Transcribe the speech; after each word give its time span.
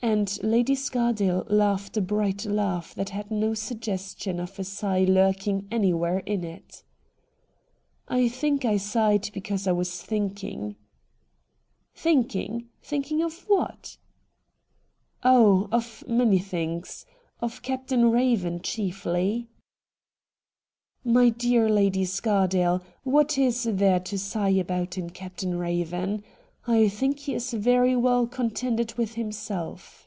And 0.00 0.40
Lady 0.44 0.76
Scardale 0.76 1.42
laughed 1.48 1.96
a 1.96 2.00
bright 2.00 2.44
laugh 2.44 2.94
that 2.94 3.10
had 3.10 3.32
no 3.32 3.52
suggestion 3.52 4.38
of 4.38 4.56
a 4.56 4.62
sigh 4.62 5.00
lurking 5.02 5.66
anywhere 5.72 6.20
in 6.20 6.44
it. 6.44 6.84
'I 8.06 8.28
think 8.28 8.64
I 8.64 8.76
sighed 8.76 9.28
because 9.34 9.66
I 9.66 9.72
was 9.72 10.00
thinking.'' 10.00 10.76
Thinking? 11.96 12.68
Thinking 12.80 13.22
of 13.24 13.40
what?'' 13.48 13.98
Oh, 15.24 15.68
of 15.72 16.04
many 16.06 16.38
things. 16.38 17.04
Of 17.40 17.60
Captain 17.62 18.16
Eaven 18.16 18.60
chiefly.'' 18.62 19.48
My 21.04 21.28
dear 21.30 21.68
Lady 21.68 22.04
Scardale, 22.04 22.84
what 23.02 23.36
is 23.36 23.64
there 23.64 23.98
to 23.98 24.16
sigh 24.16 24.50
about 24.60 24.96
in 24.96 25.10
Captain 25.10 25.60
Eaven? 25.60 26.22
I 26.70 26.88
think 26.88 27.20
he 27.20 27.32
is 27.32 27.52
very 27.54 27.96
well 27.96 28.26
contented 28.26 28.92
with 28.98 29.14
himself.' 29.14 30.04